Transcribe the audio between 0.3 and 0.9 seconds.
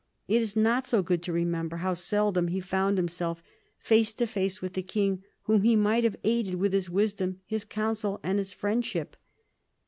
is not